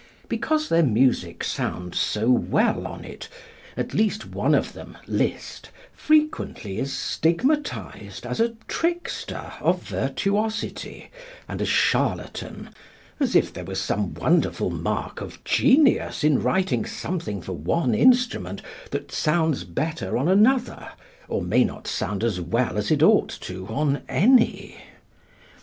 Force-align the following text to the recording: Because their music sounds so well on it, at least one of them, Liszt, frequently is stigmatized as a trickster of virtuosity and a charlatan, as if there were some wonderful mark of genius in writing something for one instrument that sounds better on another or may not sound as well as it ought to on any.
Because 0.27 0.67
their 0.67 0.81
music 0.81 1.43
sounds 1.43 1.99
so 1.99 2.27
well 2.31 2.87
on 2.87 3.05
it, 3.05 3.29
at 3.77 3.93
least 3.93 4.25
one 4.25 4.55
of 4.55 4.73
them, 4.73 4.97
Liszt, 5.05 5.69
frequently 5.93 6.79
is 6.79 6.91
stigmatized 6.91 8.25
as 8.25 8.39
a 8.39 8.55
trickster 8.67 9.53
of 9.59 9.83
virtuosity 9.83 11.11
and 11.47 11.61
a 11.61 11.67
charlatan, 11.67 12.71
as 13.19 13.35
if 13.35 13.53
there 13.53 13.63
were 13.63 13.75
some 13.75 14.15
wonderful 14.15 14.71
mark 14.71 15.21
of 15.21 15.43
genius 15.43 16.23
in 16.23 16.41
writing 16.41 16.83
something 16.83 17.39
for 17.39 17.53
one 17.53 17.93
instrument 17.93 18.63
that 18.89 19.11
sounds 19.11 19.63
better 19.65 20.17
on 20.17 20.27
another 20.27 20.93
or 21.27 21.43
may 21.43 21.63
not 21.63 21.85
sound 21.85 22.23
as 22.23 22.41
well 22.41 22.75
as 22.75 22.89
it 22.89 23.03
ought 23.03 23.29
to 23.29 23.67
on 23.67 24.01
any. 24.09 24.81